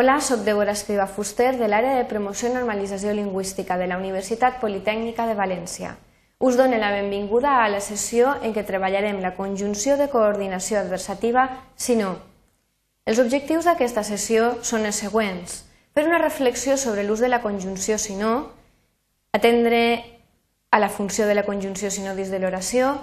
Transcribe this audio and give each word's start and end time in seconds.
Hola, 0.00 0.18
soc 0.22 0.46
Débora 0.46 0.72
Escriba 0.72 1.04
Fuster 1.04 1.58
de 1.60 1.66
l'àrea 1.68 1.92
de 1.98 2.06
promoció 2.08 2.48
i 2.48 2.54
normalització 2.54 3.12
lingüística 3.12 3.76
de 3.76 3.84
la 3.84 3.98
Universitat 4.00 4.54
Politècnica 4.56 5.26
de 5.28 5.34
València. 5.36 5.90
Us 6.40 6.56
dono 6.56 6.78
la 6.80 6.88
benvinguda 6.94 7.58
a 7.60 7.66
la 7.68 7.82
sessió 7.84 8.30
en 8.40 8.54
què 8.56 8.62
treballarem 8.64 9.18
la 9.20 9.34
conjunció 9.36 9.98
de 10.00 10.06
coordinació 10.08 10.78
adversativa 10.80 11.42
si 11.76 11.98
no. 11.98 12.14
Els 13.04 13.20
objectius 13.20 13.68
d'aquesta 13.68 14.00
sessió 14.08 14.46
són 14.64 14.88
els 14.88 15.02
següents. 15.04 15.58
Fer 15.92 16.06
una 16.08 16.20
reflexió 16.22 16.78
sobre 16.80 17.04
l'ús 17.04 17.20
de 17.20 17.28
la 17.28 17.42
conjunció 17.42 17.98
si 18.00 18.16
no, 18.16 18.54
atendre 19.36 19.82
a 20.70 20.80
la 20.80 20.88
funció 20.88 21.26
de 21.28 21.34
la 21.36 21.44
conjunció 21.44 21.90
si 21.90 22.06
no 22.06 22.14
dins 22.16 22.32
de 22.32 22.40
l'oració, 22.40 22.94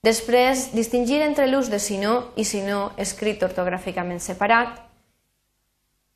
després 0.00 0.70
distingir 0.72 1.20
entre 1.28 1.50
l'ús 1.52 1.68
de 1.68 1.82
si 1.90 2.00
no 2.00 2.32
i 2.40 2.48
si 2.48 2.64
no 2.64 2.94
escrit 2.96 3.44
ortogràficament 3.44 4.24
separat, 4.24 4.80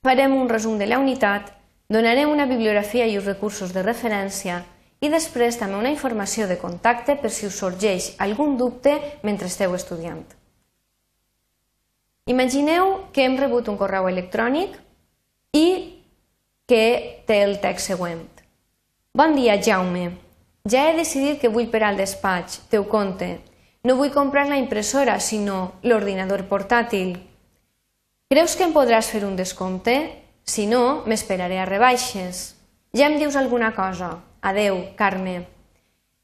farem 0.06 0.36
un 0.38 0.46
resum 0.48 0.78
de 0.78 0.86
la 0.86 1.00
unitat, 1.02 1.50
donarem 1.90 2.30
una 2.30 2.46
bibliografia 2.46 3.08
i 3.10 3.16
uns 3.18 3.26
recursos 3.26 3.72
de 3.74 3.82
referència 3.82 4.60
i 5.02 5.10
després 5.10 5.58
també 5.58 5.80
una 5.80 5.90
informació 5.90 6.46
de 6.46 6.60
contacte 6.60 7.16
per 7.18 7.30
si 7.34 7.48
us 7.48 7.58
sorgeix 7.58 8.12
algun 8.22 8.54
dubte 8.60 8.94
mentre 9.26 9.50
esteu 9.50 9.74
estudiant. 9.74 10.22
Imagineu 12.30 13.08
que 13.12 13.26
hem 13.26 13.36
rebut 13.38 13.68
un 13.70 13.78
correu 13.78 14.06
electrònic 14.08 14.78
i 15.58 15.66
que 16.70 16.86
té 17.26 17.42
el 17.42 17.58
text 17.62 17.90
següent. 17.90 18.24
Bon 19.14 19.34
dia, 19.34 19.58
Jaume. 19.62 20.08
Ja 20.70 20.88
he 20.88 20.96
decidit 20.96 21.38
que 21.42 21.50
vull 21.50 21.70
per 21.70 21.82
al 21.86 21.98
despatx, 21.98 22.62
teu 22.70 22.86
compte. 22.90 23.36
No 23.86 23.98
vull 23.98 24.14
comprar 24.14 24.46
la 24.46 24.58
impressora, 24.58 25.18
sinó 25.18 25.80
l'ordinador 25.82 26.46
portàtil. 26.50 27.14
Creus 28.26 28.56
que 28.58 28.64
em 28.66 28.72
podràs 28.74 29.06
fer 29.06 29.20
un 29.22 29.36
descompte? 29.38 29.92
Si 30.42 30.64
no, 30.66 31.04
m'esperaré 31.06 31.60
a 31.62 31.66
rebaixes. 31.68 32.56
Ja 32.90 33.06
em 33.06 33.20
dius 33.20 33.36
alguna 33.38 33.68
cosa. 33.76 34.16
Adeu, 34.42 34.80
Carme. 34.98 35.44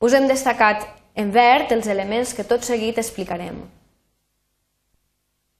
Us 0.02 0.16
hem 0.18 0.26
destacat 0.26 0.82
en 1.14 1.30
verd 1.30 1.70
els 1.70 1.86
elements 1.86 2.32
que 2.34 2.42
tot 2.42 2.66
seguit 2.66 2.98
explicarem. 2.98 3.60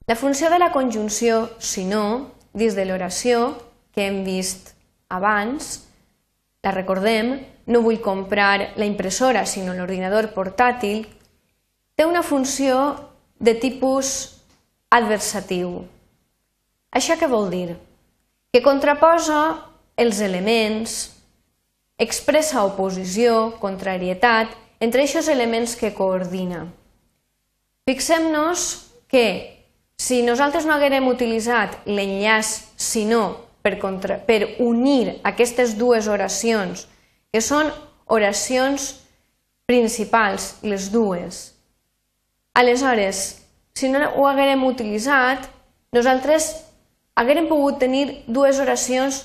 La 0.03 0.19
funció 0.19 0.49
de 0.51 0.59
la 0.59 0.73
conjunció 0.75 1.47
si 1.63 1.85
no, 1.87 2.35
dins 2.51 2.75
de 2.75 2.89
l'oració, 2.91 3.55
que 3.95 4.09
hem 4.09 4.19
vist 4.27 4.73
abans, 5.07 5.85
la 6.59 6.75
recordem, 6.75 7.37
no 7.71 7.85
vull 7.87 8.03
comprar 8.03 8.73
la 8.75 8.83
impressora 8.89 9.45
sinó 9.47 9.71
l'ordinador 9.77 10.33
portàtil, 10.35 11.05
té 11.95 12.03
una 12.03 12.23
funció 12.23 12.83
de 13.39 13.55
tipus 13.55 14.41
adversatiu. 14.91 15.85
Això 16.93 17.17
què 17.17 17.27
vol 17.29 17.49
dir? 17.49 17.73
Que 18.53 18.61
contraposa 18.61 19.39
els 19.97 20.19
elements, 20.21 20.97
expressa 21.97 22.63
oposició, 22.67 23.55
contrarietat, 23.61 24.53
entre 24.83 25.05
aquests 25.05 25.31
elements 25.31 25.75
que 25.79 25.93
coordina. 25.95 26.67
Fixem-nos 27.89 28.67
que 29.09 29.25
si 29.97 30.21
nosaltres 30.25 30.67
no 30.67 30.75
haguérem 30.75 31.07
utilitzat 31.07 31.81
l'enllaç 31.87 32.51
si 32.77 33.05
no 33.09 33.23
per, 33.63 33.77
contra, 33.79 34.17
per 34.19 34.57
unir 34.61 35.19
aquestes 35.23 35.77
dues 35.79 36.09
oracions, 36.11 36.87
que 37.33 37.41
són 37.41 37.71
oracions 38.11 38.89
principals, 39.65 40.57
les 40.61 40.89
dues, 40.91 41.53
aleshores, 42.53 43.23
si 43.73 43.89
no 43.89 44.03
ho 44.11 44.27
haguérem 44.27 44.63
utilitzat, 44.67 45.47
nosaltres 45.95 46.51
haguérem 47.15 47.47
pogut 47.47 47.79
tenir 47.79 48.23
dues 48.27 48.59
oracions 48.59 49.23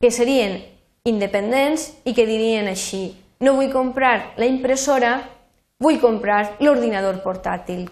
que 0.00 0.10
serien 0.10 0.60
independents 1.04 1.90
i 2.04 2.14
que 2.16 2.28
dirien 2.28 2.68
així 2.68 3.14
no 3.40 3.54
vull 3.56 3.72
comprar 3.72 4.34
la 4.36 4.48
impressora, 4.48 5.14
vull 5.80 6.00
comprar 6.00 6.56
l'ordinador 6.60 7.22
portàtil. 7.24 7.88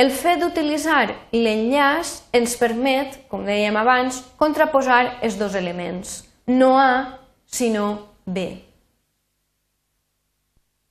El 0.00 0.10
fet 0.10 0.40
d'utilitzar 0.40 1.12
l'enllaç 1.34 2.16
ens 2.34 2.56
permet, 2.58 3.18
com 3.30 3.44
dèiem 3.46 3.76
abans, 3.76 4.22
contraposar 4.40 5.20
els 5.22 5.36
dos 5.38 5.54
elements, 5.54 6.24
no 6.46 6.72
A, 6.78 7.20
sinó 7.46 8.10
B. 8.24 8.48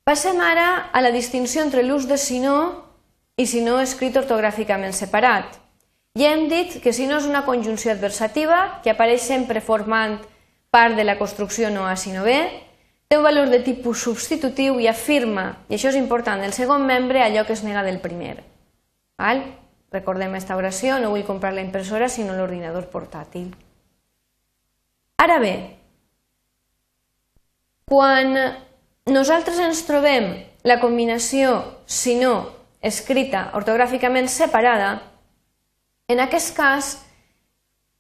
Passem 0.07 0.39
ara 0.41 0.89
a 0.93 1.01
la 1.01 1.11
distinció 1.11 1.63
entre 1.65 1.83
l'ús 1.83 2.07
de 2.07 2.17
si 2.17 2.39
no 2.39 2.85
i 3.37 3.45
si 3.47 3.63
no 3.65 3.79
escrit 3.81 4.15
ortogràficament 4.19 4.95
separat. 4.95 5.57
Ja 6.17 6.33
hem 6.33 6.47
dit 6.49 6.79
que 6.81 6.93
si 6.93 7.05
no 7.05 7.19
és 7.19 7.27
una 7.29 7.45
conjunció 7.45 7.91
adversativa, 7.93 8.81
que 8.83 8.89
apareix 8.89 9.21
sempre 9.21 9.61
formant 9.61 10.17
part 10.73 10.97
de 10.97 11.05
la 11.05 11.17
construcció 11.19 11.69
no 11.69 11.85
A 11.85 11.95
sinó 11.97 12.23
B, 12.25 12.33
té 13.09 13.17
un 13.17 13.23
valor 13.25 13.49
de 13.49 13.61
tipus 13.65 14.01
substitutiu 14.05 14.79
i 14.81 14.87
afirma, 14.89 15.65
i 15.69 15.77
això 15.77 15.89
és 15.93 15.97
important, 15.97 16.41
el 16.45 16.53
segon 16.53 16.85
membre 16.85 17.23
allò 17.23 17.45
que 17.45 17.53
es 17.53 17.63
nega 17.65 17.85
del 17.85 18.01
primer. 18.01 18.39
Val? 19.17 19.43
Recordem 19.89 20.35
aquesta 20.35 20.57
oració, 20.57 20.99
no 21.01 21.09
vull 21.09 21.25
comprar 21.25 21.53
la 21.55 21.65
impressora 21.65 22.09
sinó 22.13 22.35
l'ordinador 22.37 22.85
portàtil. 22.93 23.49
Ara 25.17 25.39
bé, 25.41 25.53
quan 27.89 28.37
nosaltres 29.09 29.57
ens 29.57 29.81
trobem 29.87 30.29
la 30.61 30.77
combinació 30.79 31.63
si 31.89 32.13
no 32.21 32.33
escrita 32.85 33.49
ortogràficament 33.57 34.29
separada, 34.29 34.99
en 36.09 36.19
aquest 36.23 36.55
cas, 36.57 36.95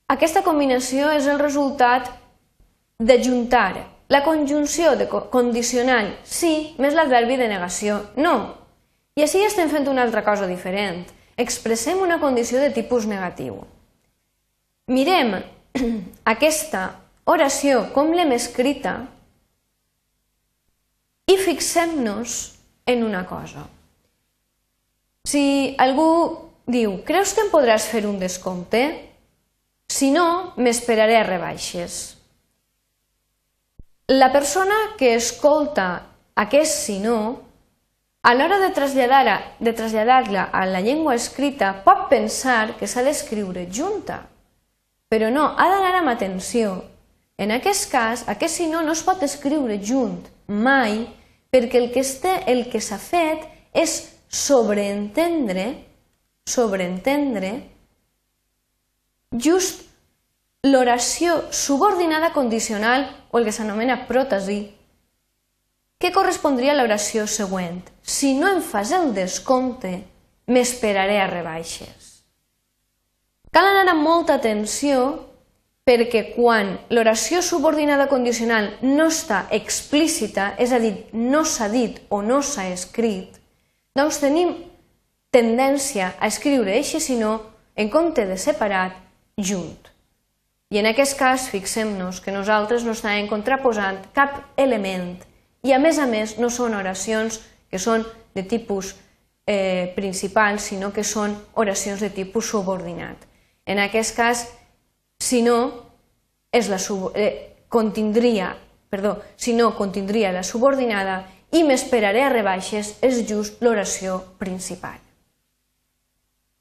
aquesta 0.09 0.41
combinació 0.41 1.11
és 1.13 1.27
el 1.29 1.37
resultat 1.39 2.09
d'ajuntar 2.99 3.85
la 4.09 4.23
conjunció 4.25 4.95
de 4.97 5.05
condicional 5.07 6.15
sí 6.25 6.73
més 6.81 6.95
l'adverbi 6.97 7.37
de 7.37 7.47
negació 7.51 7.99
no. 8.17 8.33
I 9.13 9.25
així 9.27 9.43
estem 9.45 9.69
fent 9.69 9.85
una 9.91 10.01
altra 10.01 10.23
cosa 10.25 10.47
diferent. 10.49 11.03
Expressem 11.37 12.01
una 12.01 12.17
condició 12.19 12.57
de 12.63 12.71
tipus 12.73 13.05
negatiu. 13.05 13.59
Mirem 14.89 15.35
aquesta 16.33 16.83
oració 17.29 17.85
com 17.93 18.09
l'hem 18.15 18.33
escrita 18.33 18.95
i 21.29 21.37
fixem-nos 21.37 22.39
en 22.89 23.05
una 23.05 23.21
cosa. 23.29 23.67
Si 25.29 25.75
algú 25.77 26.48
Diu, 26.69 26.99
creus 27.01 27.31
que 27.33 27.41
em 27.41 27.47
podràs 27.49 27.87
fer 27.89 28.03
un 28.05 28.19
descompte? 28.21 28.83
Si 29.89 30.11
no, 30.13 30.53
m'esperaré 30.61 31.15
a 31.17 31.25
rebaixes. 31.25 31.95
La 34.13 34.27
persona 34.29 34.77
que 34.99 35.15
escolta 35.15 35.87
aquest 36.37 36.75
si 36.85 36.99
no, 37.01 37.17
a 38.21 38.35
l'hora 38.35 38.59
de 38.61 38.69
traslladar-la 38.77 39.35
de 39.57 39.73
traslladar 39.73 40.19
a 40.53 40.63
la 40.69 40.83
llengua 40.85 41.17
escrita, 41.17 41.73
pot 41.81 42.05
pensar 42.13 42.77
que 42.77 42.85
s'ha 42.85 43.01
d'escriure 43.01 43.65
junta. 43.73 44.21
Però 45.09 45.33
no, 45.33 45.49
ha 45.57 45.67
d'anar 45.73 45.95
amb 46.03 46.13
atenció. 46.13 46.83
En 47.37 47.49
aquest 47.49 47.89
cas, 47.89 48.27
aquest 48.29 48.61
si 48.61 48.69
no 48.69 48.85
no 48.85 48.93
es 48.93 49.01
pot 49.01 49.25
escriure 49.25 49.81
junt, 49.81 50.21
mai, 50.45 51.07
perquè 51.49 51.81
el 51.81 51.89
que 51.89 52.05
el 52.45 52.65
que 52.69 52.81
s'ha 52.81 53.01
fet 53.01 53.49
és 53.73 54.03
sobreentendre 54.29 55.88
sobreentendre 56.49 57.53
just 59.31 59.85
l'oració 60.65 61.37
subordinada 61.53 62.33
condicional 62.33 63.05
o 63.31 63.39
el 63.39 63.47
que 63.47 63.55
s'anomena 63.55 64.01
pròtesi, 64.09 64.59
què 65.99 66.11
correspondria 66.15 66.73
a 66.73 66.79
l'oració 66.79 67.25
següent? 67.27 67.81
Si 68.01 68.33
no 68.35 68.49
em 68.49 68.61
fas 68.63 68.91
el 68.95 69.13
descompte, 69.15 69.91
m'esperaré 70.47 71.19
a 71.21 71.27
rebaixes. 71.27 72.23
Cal 73.51 73.65
anar 73.67 73.95
amb 73.95 74.05
molta 74.05 74.37
atenció 74.39 75.01
perquè 75.89 76.35
quan 76.35 76.75
l'oració 76.93 77.41
subordinada 77.41 78.07
condicional 78.11 78.75
no 78.85 79.09
està 79.09 79.45
explícita, 79.51 80.53
és 80.61 80.71
a 80.71 80.79
dir, 80.79 80.93
no 81.13 81.43
s'ha 81.45 81.69
dit 81.71 81.97
o 82.09 82.21
no 82.21 82.43
s'ha 82.45 82.67
escrit, 82.69 83.39
doncs 83.97 84.19
tenim 84.21 84.53
tendència 85.31 86.13
a 86.19 86.27
escriure 86.27 86.73
eixe 86.77 86.99
sinó 86.99 87.41
en 87.75 87.89
compte 87.89 88.25
de 88.25 88.37
separat 88.37 88.95
junt. 89.37 89.77
I 90.69 90.81
en 90.81 90.89
aquest 90.89 91.17
cas 91.17 91.47
fixem-nos 91.49 92.19
que 92.21 92.33
nosaltres 92.33 92.83
no 92.85 92.93
estàvem 92.93 93.29
contraposant 93.29 94.03
cap 94.13 94.43
element 94.57 95.15
i 95.65 95.73
a 95.73 95.79
més 95.81 95.97
a 95.97 96.05
més 96.05 96.37
no 96.37 96.49
són 96.53 96.75
oracions 96.77 97.39
que 97.69 97.79
són 97.81 98.05
de 98.35 98.43
tipus 98.43 98.93
eh, 99.49 99.91
principal, 99.95 100.59
sinó 100.59 100.91
que 100.93 101.03
són 101.03 101.33
oracions 101.57 102.01
de 102.01 102.11
tipus 102.13 102.51
subordinat. 102.53 103.25
En 103.65 103.81
aquest 103.81 104.15
cas, 104.17 104.45
si 105.19 105.41
no, 105.41 105.57
és 106.53 106.69
la 106.69 106.77
sub, 106.77 107.11
eh, 107.15 107.65
contindria, 107.69 108.55
perdó, 108.89 109.17
si 109.37 109.53
no 109.53 109.75
contindria 109.77 110.33
la 110.33 110.45
subordinada 110.45 111.23
i 111.51 111.65
m'esperaré 111.65 112.23
a 112.25 112.33
rebaixes 112.33 112.95
és 113.01 113.23
just 113.29 113.61
l'oració 113.61 114.21
principal. 114.37 115.08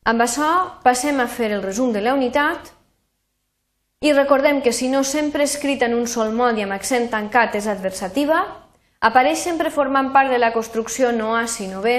Amb 0.05 0.23
això 0.25 0.50
passem 0.85 1.19
a 1.21 1.27
fer 1.27 1.50
el 1.53 1.62
resum 1.62 1.93
de 1.93 2.00
la 2.00 2.15
unitat 2.15 2.71
I 4.00 4.12
recordem 4.15 4.62
que 4.62 4.73
si 4.73 4.89
no 4.89 5.03
sempre 5.05 5.45
escrita 5.45 5.87
en 5.87 5.95
un 5.99 6.06
sol 6.06 6.31
mot 6.33 6.56
i 6.56 6.62
amb 6.62 6.77
accent 6.77 7.09
tancat 7.11 7.56
és 7.59 7.67
adversativa, 7.67 8.45
apareix 9.00 9.43
sempre 9.43 9.73
formant 9.75 10.12
part 10.15 10.31
de 10.31 10.39
la 10.39 10.53
construcció 10.55 11.11
no 11.12 11.35
A 11.37 11.47
sinó 11.50 11.83
B, 11.83 11.99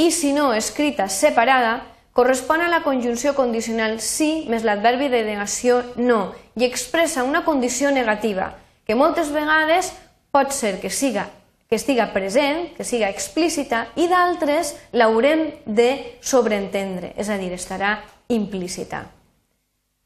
i 0.00 0.10
si 0.10 0.32
no 0.32 0.54
escrita 0.54 1.08
separada, 1.08 1.82
correspon 2.12 2.60
a 2.60 2.68
la 2.68 2.82
conjunció 2.82 3.34
condicional 3.34 3.98
sí 4.00 4.46
més 4.48 4.64
l'adverbi 4.64 5.08
de 5.12 5.22
negació 5.24 5.82
no 5.96 6.32
i 6.56 6.64
expressa 6.66 7.24
una 7.24 7.44
condició 7.44 7.90
negativa 7.90 8.52
que 8.88 8.96
moltes 8.96 9.30
vegades 9.32 9.92
pot 10.32 10.52
ser 10.52 10.78
que 10.80 10.90
siga 10.90 11.28
que 11.72 11.80
estiga 11.80 12.12
present, 12.12 12.74
que 12.76 12.84
siga 12.84 13.08
explícita, 13.08 13.86
i 13.96 14.04
d'altres 14.04 14.74
l'haurem 14.92 15.46
de 15.64 16.18
sobreentendre, 16.20 17.14
és 17.16 17.30
a 17.32 17.38
dir, 17.40 17.48
estarà 17.56 17.94
implícita. 18.28 19.06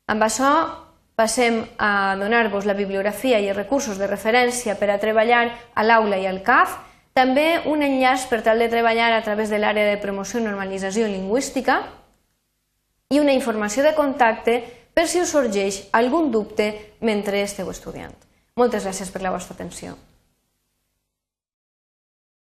Amb 0.06 0.22
això 0.22 0.52
passem 1.18 1.58
a 1.82 2.14
donar-vos 2.22 2.70
la 2.70 2.78
bibliografia 2.78 3.42
i 3.42 3.50
els 3.50 3.58
recursos 3.58 3.98
de 3.98 4.06
referència 4.06 4.78
per 4.78 4.92
a 4.94 5.00
treballar 5.02 5.42
a 5.74 5.82
l'aula 5.82 6.22
i 6.22 6.30
al 6.30 6.38
CAF, 6.46 6.78
també 7.18 7.64
un 7.66 7.82
enllaç 7.82 8.30
per 8.30 8.44
tal 8.46 8.62
de 8.62 8.70
treballar 8.70 9.10
a 9.16 9.22
través 9.26 9.50
de 9.50 9.58
l'àrea 9.58 9.90
de 9.90 9.98
promoció 9.98 10.38
i 10.38 10.46
normalització 10.46 11.10
lingüística 11.10 11.80
i 13.10 13.18
una 13.18 13.34
informació 13.34 13.82
de 13.82 13.96
contacte 13.98 14.60
per 14.94 15.10
si 15.10 15.18
us 15.18 15.34
sorgeix 15.34 15.88
algun 15.90 16.30
dubte 16.30 16.94
mentre 17.02 17.42
esteu 17.42 17.74
estudiant. 17.74 18.14
Moltes 18.54 18.86
gràcies 18.86 19.10
per 19.10 19.26
la 19.26 19.34
vostra 19.34 19.58
atenció. 19.58 19.98